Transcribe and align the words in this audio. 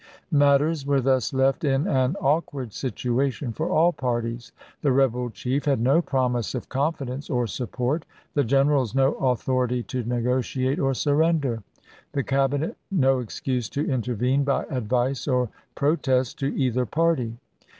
Matters 0.31 0.83
were 0.83 0.99
thus 0.99 1.31
left 1.31 1.63
in 1.63 1.85
an 1.85 2.15
awkward 2.19 2.73
situation 2.73 3.53
for 3.53 3.69
all 3.69 3.93
parties: 3.93 4.51
the 4.81 4.91
rebel 4.91 5.29
chief 5.29 5.65
had 5.65 5.79
no 5.79 6.01
promise 6.01 6.55
of 6.55 6.69
confidence 6.69 7.29
or 7.29 7.45
support; 7.45 8.03
the 8.33 8.43
generals 8.43 8.95
no 8.95 9.13
authority 9.13 9.83
to 9.83 10.03
negotiate 10.03 10.79
or 10.79 10.95
surrender; 10.95 11.61
the 12.13 12.23
Cabinet 12.23 12.77
no 12.89 13.19
excuse 13.19 13.69
to 13.69 13.87
intervene 13.87 14.43
by 14.43 14.63
advice 14.71 15.27
or 15.27 15.49
protest 15.75 16.39
to 16.39 16.47
either 16.47 16.87
party. 16.87 17.37